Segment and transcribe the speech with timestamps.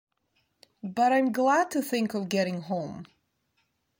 [0.81, 3.05] But I’m glad to think of getting home.